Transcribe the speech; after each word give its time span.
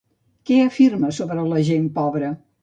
Què 0.49 0.55
afirma 0.61 1.11
sobre 1.17 1.45
la 1.53 1.61
gent 1.69 1.87
pobra? 2.01 2.35